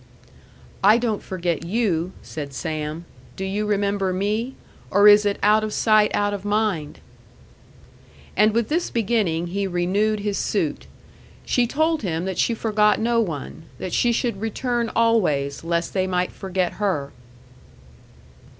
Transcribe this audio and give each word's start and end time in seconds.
"I 0.83 0.97
don't 0.97 1.21
forget 1.21 1.63
you," 1.63 2.11
said 2.23 2.55
Sam. 2.55 3.05
"Do 3.35 3.45
you 3.45 3.67
remember 3.67 4.11
me? 4.11 4.55
Or 4.89 5.07
is 5.07 5.27
it 5.27 5.37
out 5.43 5.63
of 5.63 5.73
sight 5.73 6.09
out 6.15 6.33
of 6.33 6.43
mind?" 6.43 6.99
And 8.35 8.51
with 8.51 8.67
this 8.67 8.89
beginning 8.89 9.45
he 9.53 9.67
renewed 9.67 10.21
his 10.21 10.39
suit. 10.39 10.87
She 11.45 11.67
told 11.67 12.01
him 12.01 12.25
that 12.25 12.39
she 12.39 12.55
forgot 12.55 12.99
no 12.99 13.19
one; 13.21 13.65
that 13.77 13.93
she 13.93 14.11
should 14.11 14.41
return 14.41 14.89
always, 14.95 15.63
lest 15.63 15.93
they 15.93 16.07
might 16.07 16.31
forget 16.31 16.71
her. 16.81 17.11